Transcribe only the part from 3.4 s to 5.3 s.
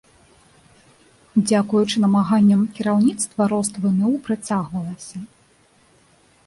рост вну працягвалася.